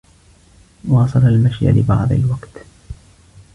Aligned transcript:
واصل 0.89 1.19
المشي 1.27 1.65
لبعض 1.65 2.11
الوقت. 2.11 2.65